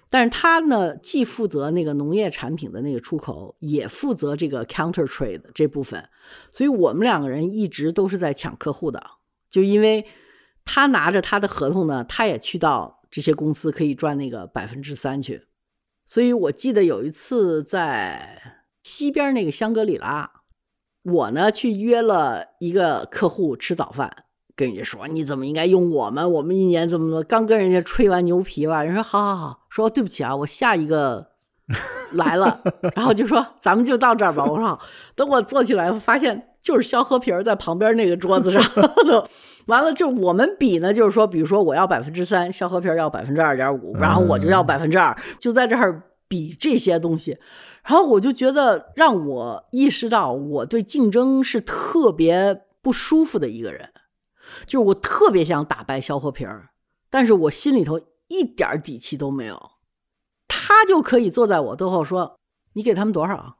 [0.08, 6.08] 但是他呢既负责那个农业产品的那个出口，也负责这个 counter trade 这部分，
[6.50, 9.02] 所以我们两个人一直都是在抢客户的，
[9.50, 10.06] 就因为。
[10.64, 15.46] 他拿着他的合同呢，他也去到这些公司可以赚那个百分之三去。
[16.06, 18.40] 所以我记得有一次在
[18.82, 20.28] 西边那个香格里拉，
[21.02, 24.24] 我呢去约了一个客户吃早饭，
[24.56, 31.32] 跟人家说你怎么应该用我们，我们一年怎么怎么，刚跟人家吹完牛皮吧，人说好好好，说对不起啊，我下一个
[32.14, 32.60] 来了，
[32.96, 34.44] 然后就说咱们就到这儿吧。
[34.44, 34.80] 我说好，
[35.14, 36.48] 等我坐起来发现。
[36.62, 38.62] 就是肖和平在旁边那个桌子上
[39.04, 39.28] 的，
[39.66, 47.38] 完了就我们比呢，就是说，比如说我要百分之三，肖和平要百分之二点五，然后我就要百分之二，就在这儿比这些东西，
[47.84, 53.90] 然后我就觉得让我意识到我对竞争是特别不舒服的一个人，
[54.66, 56.48] 就是我特别想打败肖和平，
[57.10, 59.70] 但是我心里头一点底气都没有，
[60.48, 62.38] 他就可以坐在我背后说
[62.72, 63.58] 你给他们多少，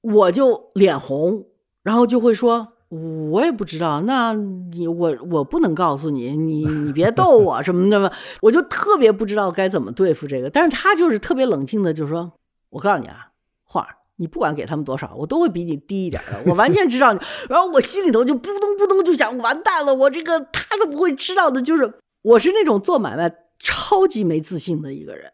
[0.00, 1.46] 我就脸红。
[1.82, 10.50] 然后就会说，我也不知道，那你我我不能告诉你，你你别逗我什么的吧，我就特别不知道该怎么对付这个。
[10.50, 12.32] 但是他就是特别冷静的，就说，
[12.70, 13.28] 我告诉你啊，
[13.62, 17.20] 画儿，你不管给他们多少，我都会比你低一点的，我完全知道你。
[17.48, 21.62] 然后我心里头就扑通扑通就想，完蛋了，我这个他怎么会知道的？
[21.62, 25.30] 就是我是那种做买卖超级没自信的一个人，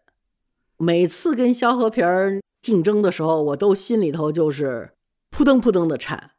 [0.76, 4.90] 每次跟肖和平儿竞争的时候，我都心里头就是
[5.30, 6.32] 扑腾扑腾的颤。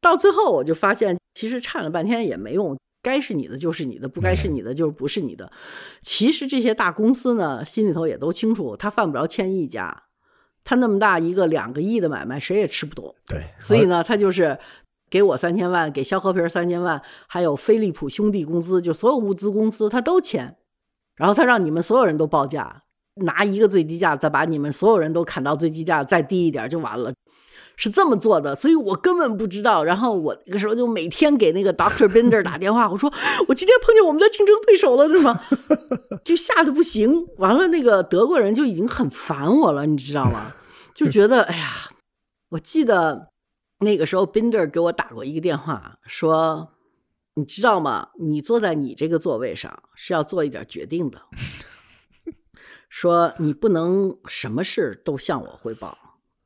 [0.00, 5.50] 到最后，我就发现，其实颤了半天也没用，该是你的就是你的，不该是你的就是不是你的。
[6.02, 10.04] 其实这些大公司呢，心里头也都清楚，他犯不着签一家，
[10.64, 13.14] 他那么大一个两个亿的买卖，谁也吃不懂。
[13.26, 14.58] 对，所以呢，他就是
[15.10, 20.56] 给我三千万，给肖和平三千万，还有飞利浦兄弟公司，就所有物资公司他都签，
[21.16, 22.84] 然后他让你们所有人都报价，
[23.14, 27.12] 拿一个最低价，再把你们所有人都砍到最低价，再低一点就完了。
[27.78, 29.84] 是这么做的，所以我根本不知道。
[29.84, 33.10] 然后我那个时候就每天给那个 Doctor Binder 打电话，我说
[33.46, 35.40] 我今天碰见我们的竞争对手了，对吗？
[36.24, 37.24] 就吓得不行。
[37.36, 40.52] 完了，那个德国人就已经很烦我了，你知道吗？
[40.92, 41.70] 就觉得哎呀，
[42.50, 43.30] 我记得
[43.78, 46.72] 那个时候 Binder 给我打过一个电话，说
[47.34, 48.08] 你知道吗？
[48.18, 51.20] 你坐在你这个座位上是要做一点决定的，
[52.90, 55.96] 说你不能什么事都向我汇报。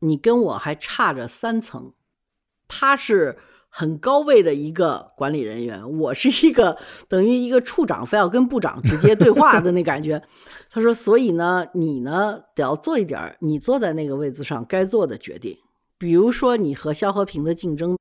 [0.03, 1.93] 你跟我还差着三层，
[2.69, 3.39] 他是
[3.69, 6.77] 很高位的一个管理人员，我是一个
[7.09, 10.21] 等于一个处长，非要跟部长直接对话的那感觉。
[10.69, 15.57] 他说：“所以呢，你呢得要做一点你坐在那个位子上该做的决定，
[15.97, 17.97] 比如说你和肖和平的竞争，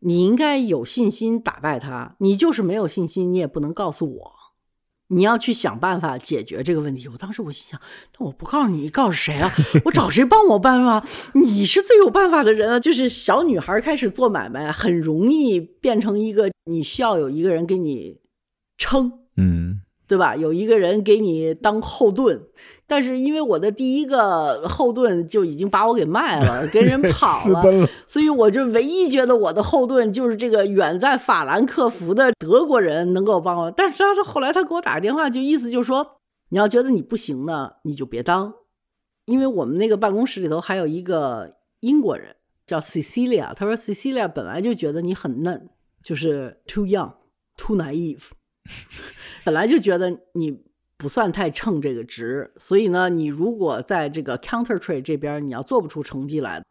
[0.00, 4.39] 你应该有信心打败他，你就是没有信心，你也不能告诉我。
[5.12, 7.08] 你要去想办法解决这个问题。
[7.08, 7.80] 我当时我心想，
[8.18, 9.50] 那我不告诉你，告诉谁啊？
[9.84, 11.04] 我找谁帮我办法？
[11.34, 12.78] 你是最有办法的人啊！
[12.78, 18.18] 就是小女孩开始做买卖，很容易变成一个你需要有一个人给你
[18.78, 20.36] 撑，嗯，对吧？
[20.36, 22.40] 有一个人给你当后盾。
[22.90, 27.62] 但是因为我的第一个后盾就已经把我给卖了，跟人 跑了，
[28.04, 33.70] 所以我就唯一觉得我的后盾就是这个远在法兰克福的德国人能够帮我。
[33.70, 36.04] 但是他是后来他给我打个电话，就意思就是说，
[36.48, 38.52] 你要觉得你不行呢，你就别当。
[39.26, 42.34] 因为我们那个办公室里头还有一个英国人
[42.66, 45.68] 叫 Cecilia，他说 Cecilia 本来就觉得你很嫩，
[46.02, 48.22] 就是 too young，too naive，
[49.44, 50.68] 本来就觉得你。
[51.00, 56.62] 不算太称这个值，所以呢，你如果在这个 counter trade 这边你要做不出成绩来，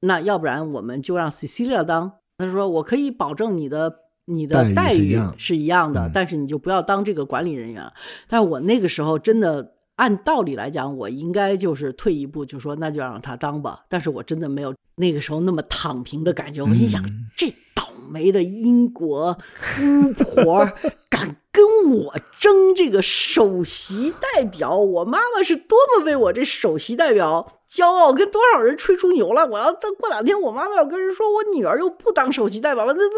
[0.00, 2.12] 那要不然我们就让 Cecilia 当。
[2.36, 3.90] 他说我可以保证你的
[4.26, 7.90] 你的待遇是一样的，但是你就不要当这个管理人员。
[8.28, 13.86] 但是我那个时候真的按道理来讲，我应该就是退一步，就说那就让他当吧。
[13.88, 16.62] 但是我真的没有那个时候那么躺平的感觉。
[16.62, 17.02] 我心想，
[17.34, 19.38] 这倒霉的英国
[19.80, 20.70] 巫婆
[21.08, 21.34] 敢。
[21.56, 29.42] 跟我争这个首席代表，我妈妈是多么为我这首席代表骄傲，跟多少人吹出牛来。
[29.42, 33.14] 我要再过两天，我妈妈要跟人说我女儿又不当首席代表了，那不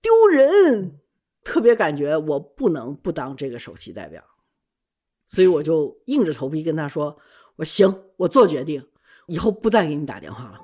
[0.00, 1.00] 丢人？
[1.42, 4.22] 特别感觉我不能不当这个首席代表，
[5.26, 7.16] 所以我就硬着头皮跟他说
[7.58, 8.86] ：“我行，我做决定，
[9.26, 10.60] 以后不再给你打电话了，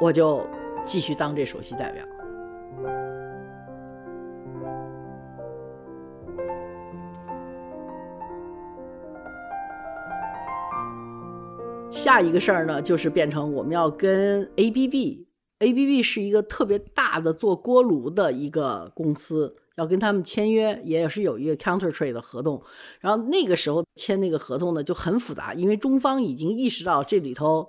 [0.00, 0.44] 我就
[0.82, 2.04] 继续当这首席代表。”
[11.90, 22.62] 下一个事儿呢，就是变成我们要跟 ABB，ABB 是一个特别大的做锅炉的一个公司，要跟他们签约，也是有一个 counter trade 的合同。
[23.00, 27.68] 然后那个时候签那个合同呢就很复杂，因为中方已经意识到这里头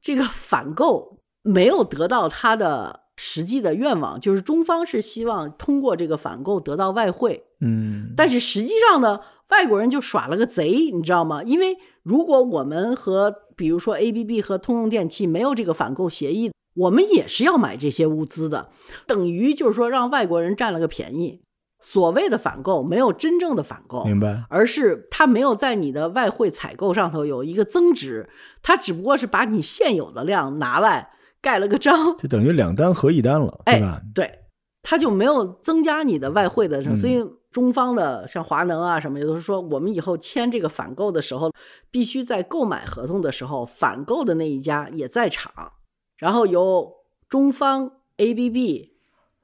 [0.00, 11.42] 这个反购没有得到他的实际的愿望，就是中方是希望通过这个反购得到外汇，嗯，但是实际上呢，外国人就耍了个贼，你知道吗？
[11.42, 18.70] 因为如果我们和比如说，ABB 和通用电气没有这个反购协议，我们也是要买这些物资的，
[19.08, 21.40] 等于就是说让外国人占了个便宜。
[21.80, 24.44] 所谓的反购没有真正的反购，明白？
[24.48, 28.28] 而是他没有在你的外汇采购上头有一个增值，
[28.62, 34.00] 他只不过是把你现有的量拿来盖了个章，就等于两单合一单了，对吧？
[34.14, 34.40] 对，
[34.82, 37.24] 他就没有增加你的外汇的，所以。
[37.50, 41.50] 中方的像华能啊什么，也都是说我们以后签这个反购的时候，
[41.90, 45.72] 必须在购买合同的时候，反购的那一家也在场，
[46.18, 46.92] 然后由
[47.26, 48.90] 中方 ABB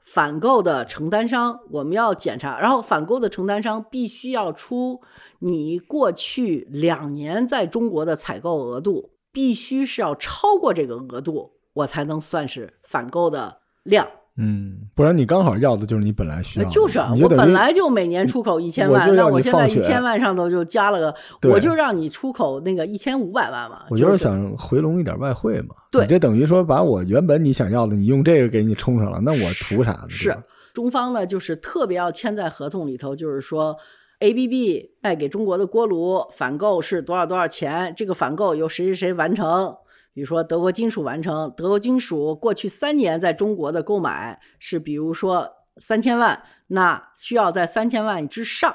[0.05, 5.01] 反购的承担商，我们要检查，然后反购的承担商必须要出
[5.39, 14.09] 你过去两年在中国的采购额度，必须是要超过这个额度，我才能算是反购的量。
[14.37, 21.15] 嗯，不然你刚好要的就是你本来需要的，就是我本来就每年出口一千万，那我现在一千万上头就加了个，
[21.49, 23.83] 我就让你出口那个一千五百万嘛。
[23.91, 25.77] 我就是想回笼一点外汇嘛。
[25.93, 30.07] 对，这等于说把我原本你想要的，你用这个给你充上了，那我图啥呢？
[30.11, 30.37] 是
[30.73, 33.77] 中方呢，就是特别要签在合同里头，就是说
[34.19, 39.77] ABB 卖给中国的锅炉反购是多少多少钱，这个反购由谁谁谁完成。
[40.15, 48.73] 比如说德国金属完成，德国金属过去三年在中国的购买是，比如说三千万，那需要在三千万之上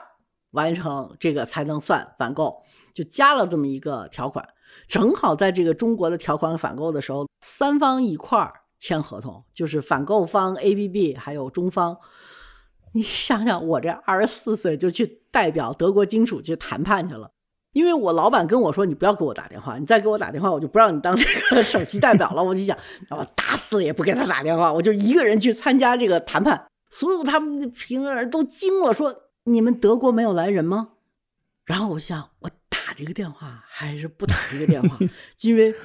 [0.51, 2.61] 完成这个才能算反购，
[2.93, 4.45] 就加了这么一个条款，
[4.89, 11.97] 正好在这个中国的条款反购的时候，三方一块儿签合同，就是反购方 ABB 还有中方，
[12.93, 17.31] 你想想，我这二十四岁就去代表德国金属去谈判去了。
[17.71, 21.23] 因为我老板跟我说，你不要给我打电话，你再给我打电话，我就不让你当这
[21.55, 22.43] 个首席代表了。
[22.43, 22.77] 我就想，
[23.09, 26.67] 我打死也不给他打电话，我就一个人去参加这个谈判。
[26.89, 30.93] 所有他们的评论人都惊了，说你们德国没有来人吗？
[31.65, 34.97] 然后我想，我打这个电话还是不打这个电话？
[35.41, 35.75] 因为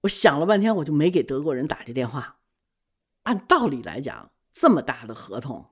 [0.00, 2.36] 我想了半天，我就没给德国人打这电话。
[3.24, 5.66] 按道理来讲，这么大的合同。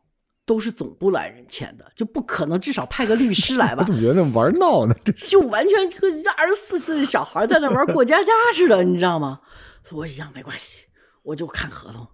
[0.51, 3.82] 都是总部来人签的，就不可能至少派个律师来吧？
[3.82, 4.92] 我 怎么觉得玩闹呢？
[5.05, 9.38] 这就完全跟二十四岁的小孩在那玩过家家似的，你知道吗？
[9.84, 10.86] 所以我想没关系，
[11.22, 12.05] 我就看合同，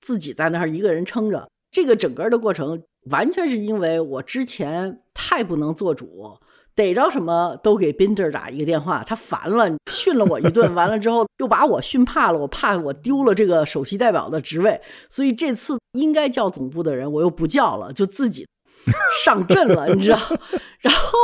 [0.00, 1.48] 自己在那儿一个人撑着。
[1.72, 2.80] 这个整个的过程
[3.10, 6.38] 完全是因为我之前太不能做主，
[6.80, 18.48] 逮着什么都给宾这儿打一个电话，他烦了，训了我一顿，完了之后又把我训怕了，我怕我丢了这个首席代表的职位，所以这次应该叫总部的人我又不叫了，就自己
[19.22, 20.18] 上阵了，你知道？
[20.80, 21.18] 然后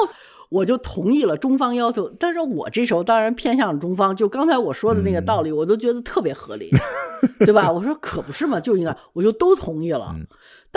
[0.50, 6.70] 我就同意了中方要求，但是我这时候当然偏向中方，就刚才我说的那个道理，我都觉得特别合理，
[7.38, 7.72] 对吧？
[7.72, 10.14] 我说可不是嘛，就应该，我就都同意了。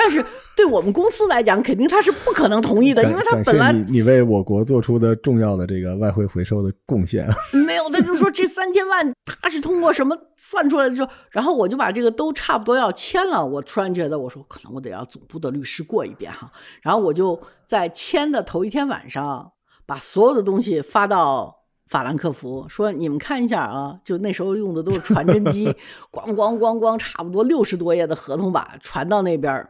[0.01, 0.25] 但是
[0.55, 7.27] 对我们公司来讲，肯定他是不可能同意的，因为他本来你你为我国做出的重要的这个外汇回收的贡献。
[7.65, 10.95] 没有，他就说这三千万他是通过什么算出来的？
[10.95, 13.45] 就然后我就把这个都差不多要签了。
[13.45, 16.49] 我突然觉得，我说可能我得要总部的律师过一遍哈。
[16.81, 19.51] 然后我就在签的头一天晚上，
[19.85, 21.53] 把所有的东西发到
[21.87, 25.67] 法兰克福，说你们看一下啊，就那时候用的都是传真机，
[26.09, 29.67] 咣咣咣咣，差不多六十多页的合同吧，传到那边。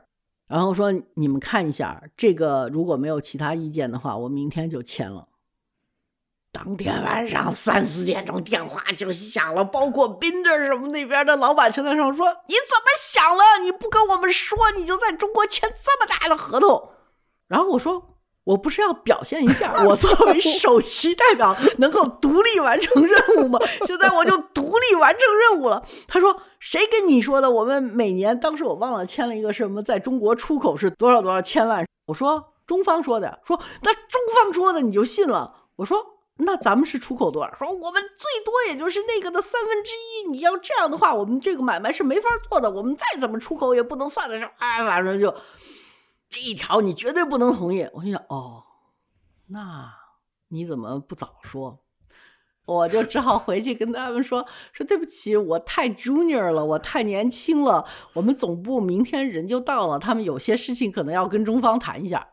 [0.49, 5.27] 然后说你们看一下这个，如果没有其他意见的话，我明天就签了。
[6.51, 13.63] 当天晚上三四点钟电话就响了，包括宾这什么那边的老板全在上说：“你怎么想了？
[13.63, 16.89] 你不跟我们说，你就在中国签这么大的合同？”
[17.47, 18.18] 然后我说。
[18.49, 23.59] 我不是要表现一下我作为首席代表能够独立完成任务吗？
[23.85, 25.85] 现在我就独立完成任务了。
[26.07, 27.47] 他说：“谁跟你说的？
[27.47, 36.03] 我们每年当时我忘了签了一个什么，在中国出口是多少多少千万。”我说：“中方说的。”说：“那中方说的你就信了？”我说
[36.41, 40.27] ：“那咱们是出口多少？”说：“我们最多也就是那个的三分之一。
[40.31, 42.71] 你要这样的话，我们这个买卖是没法做的。
[42.71, 45.31] 我们再怎么出口也不能算得上。”哎，反正就。
[46.29, 47.89] 这一条你绝对不能同意。
[47.93, 48.63] 我心想，哦，
[49.47, 49.91] 那
[50.49, 51.79] 你怎么不早说？
[52.65, 57.83] 我就只好回去跟他们说说对不起，我太 junior 了，我太年轻了。
[58.13, 62.27] 我们总部明天人就到了，他们有些事情可能要跟中方谈一下。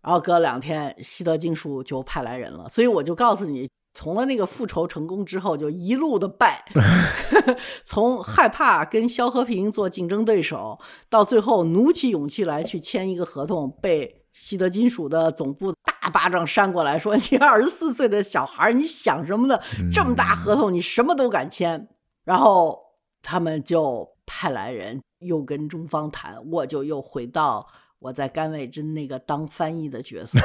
[0.00, 2.66] 然后隔两天，西德金属就派来人了。
[2.70, 3.68] 所以我就告诉你。
[3.96, 6.62] 从了那个复仇成功之后，就一路的败
[7.82, 10.78] 从害怕跟肖和平做竞争对手，
[11.08, 19.58] 到最后鼓起勇气来去签一个合同，被西德金属的总部大巴掌扇过来，说你二十四岁的小孩，你想什么呢？
[19.90, 21.88] 这么大合同，你什么都敢签。
[22.22, 22.78] 然后
[23.22, 27.66] 他们就派来人，又跟中方谈，我就又回到
[27.98, 30.38] 我在甘伟珍那个当翻译的角色。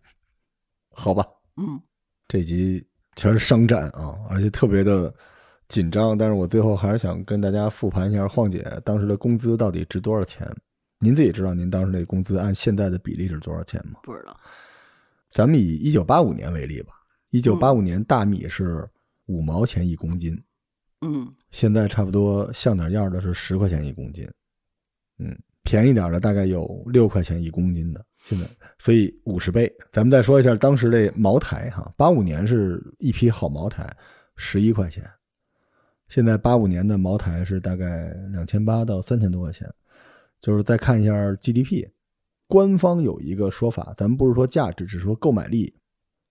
[0.92, 1.80] 好吧，嗯。
[2.30, 5.12] 这集全是商战啊，而且特别的
[5.66, 6.16] 紧张。
[6.16, 10.48] 但是我最后还是想跟大家复盘一下，晃姐当时的工资到底值多少钱？
[11.00, 13.98] 您自己知道您当时那工资按现在的比例是多少钱吗？
[14.04, 14.36] 不知道。
[15.32, 16.92] 咱们以一九八五年为例吧，
[17.30, 18.88] 一九八五年大米是
[19.26, 20.40] 五毛钱一公斤，
[21.00, 24.24] 嗯，现在差不多像点样的是十块钱一公斤，
[25.18, 28.06] 嗯，便宜点的大概有六块钱一公斤的。
[28.24, 28.46] 现在，
[28.78, 29.72] 所以五十倍。
[29.90, 33.90] 咱们再说一下当时这茅台哈，八五年是一批好茅台，
[34.36, 35.08] 十一块钱。
[36.08, 39.68] 现在八五年的茅台是大概两千八到三千多块钱。
[40.40, 41.86] 就是再看一下 GDP，
[42.46, 45.74] 官方有一个说法，咱们不是说价值，只是说购买力。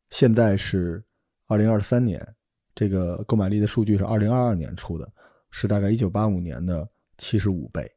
[0.09, 1.03] 现在是
[1.45, 2.27] 二零二三年，
[2.73, 5.07] 这个购买力的数据是二零二二年出的，
[5.51, 7.87] 是大概一九八五年的七十五倍。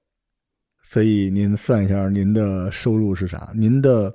[0.82, 3.50] 所以您算一下，您的收入是啥？
[3.54, 4.14] 您的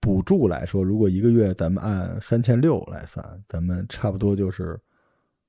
[0.00, 4.80] 补助来说，如果一个月咱们按三千六来算，咱们差不多就是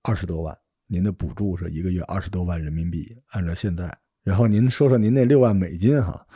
[0.02, 0.58] 二十多万。
[0.88, 3.96] 您的补助是一个月二十多万人民币，按照现在。
[4.24, 6.28] 然后您说说您那六万美金哈，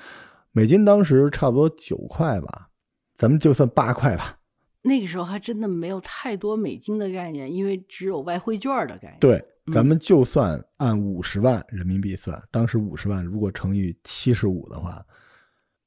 [0.52, 2.70] 美金当时差不多九块吧，
[3.16, 4.38] 咱们就算八块吧。
[4.84, 9.18] 那个时候还真的没有太多美金的概念，因为只有外汇券的概念。
[9.20, 9.44] 对。
[9.72, 15.06] 咱们就算按五十万人民币算，当时五十万如果乘以七十五的话，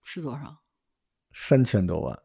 [0.03, 0.57] 是多少？
[1.33, 2.18] 三千多万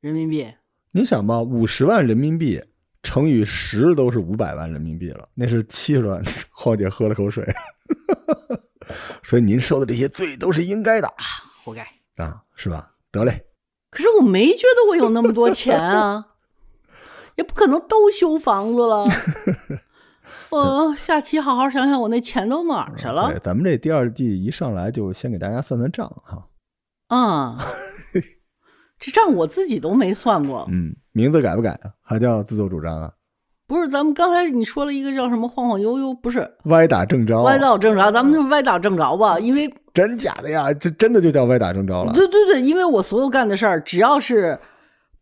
[0.00, 0.46] 人民币。
[0.90, 2.62] 你想吧，五十万人民币
[3.02, 6.22] 乘以十都是五百万人民币了，那是七十万。
[6.50, 7.44] 浩姐喝了口水，
[9.24, 11.12] 所以您受的这些罪都是应该的，
[11.64, 11.82] 活该
[12.22, 12.94] 啊，是吧？
[13.10, 13.46] 得嘞。
[13.90, 16.34] 可是我没觉得我有那么多钱啊，
[17.36, 19.04] 也不可能都修房子了。
[20.52, 23.30] 我下期好好想想，我那钱都哪儿去了？
[23.30, 26.46] 对，咱们这第二季一上来就先给大家算算账哈。
[27.08, 27.58] 啊，
[28.98, 30.66] 这账我自己都没算过。
[30.70, 31.90] 嗯，名字改不改啊？
[32.02, 33.10] 还叫自作主张啊？
[33.66, 37.42] 不是，咱们刚才你说了一个叫什么晃晃悠悠，不是歪打正着？
[37.42, 39.40] 歪打正着，咱们就歪打正着吧。
[39.40, 42.12] 因为真假的呀，这真的就叫歪打正着了。
[42.12, 44.58] 对对对，因为我所有干的事儿，只要是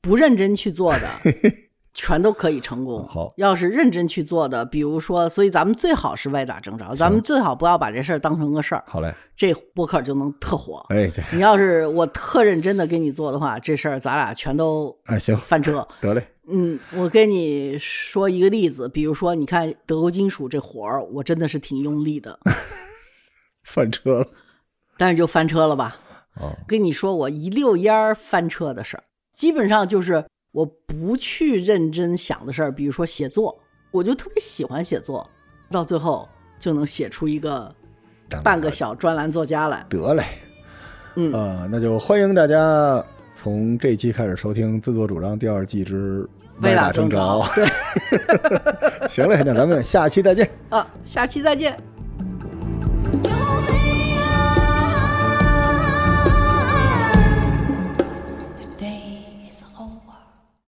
[0.01, 1.09] 不认真去做的。
[1.93, 3.07] 全都可以成功。
[3.09, 10.85] 好要是认真去做的，比如说，所以咱们最好是歪打正着，咱们最好不要把这事儿当成个事儿，好嘞，这播客就能特火。
[10.89, 15.87] 哎，对，你要是我特认真的给你做的话，这事儿咱俩全都哎，行，翻车。
[16.01, 22.39] 得嘞，嗯，我跟你说一个例子，比如说，你看德国金属这活儿，我真的是挺用力的，
[23.65, 24.27] 翻车了。
[24.97, 25.97] 但是就翻车了吧？
[26.41, 33.57] 哦，跟你说，我一溜烟儿翻车的事儿，基本上就是我不去认真想的事儿，比如说写作，
[33.91, 35.29] 我就特别喜欢写作，
[35.71, 36.29] 到最后
[36.59, 37.73] 就能写出一个
[38.43, 39.87] 半个小专栏作家来。
[39.89, 40.25] 得嘞，
[41.15, 46.29] 嗯呃，那就欢迎大家从这期开始收听《自作主张》第二季之
[46.63, 47.43] 歪打正着。
[47.55, 47.67] 对
[49.09, 50.51] 行嘞，那咱们下期再见。
[50.69, 51.77] 啊，下期再见。